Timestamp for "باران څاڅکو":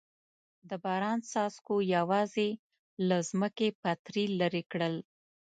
0.83-1.75